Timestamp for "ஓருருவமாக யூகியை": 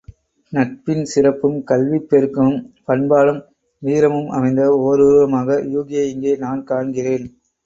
4.81-6.07